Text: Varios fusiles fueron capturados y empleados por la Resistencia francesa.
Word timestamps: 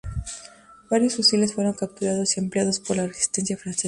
Varios 0.89 1.15
fusiles 1.15 1.53
fueron 1.53 1.73
capturados 1.73 2.35
y 2.35 2.39
empleados 2.39 2.79
por 2.79 2.97
la 2.97 3.05
Resistencia 3.05 3.55
francesa. 3.55 3.79